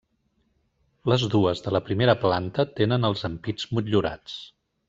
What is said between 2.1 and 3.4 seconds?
planta tenen els